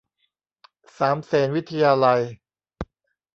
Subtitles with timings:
[0.97, 2.21] สามเสนวิทยาลัย